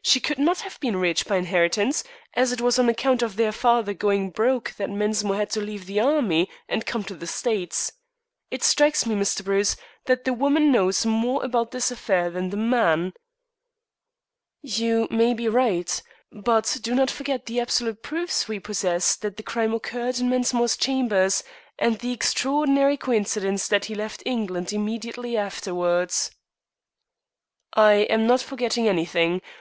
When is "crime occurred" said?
19.42-20.20